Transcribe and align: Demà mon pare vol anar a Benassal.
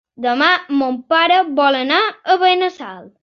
Demà 0.25 0.45
mon 0.79 0.97
pare 1.15 1.37
vol 1.61 1.79
anar 1.81 2.01
a 2.07 2.39
Benassal. 2.45 3.07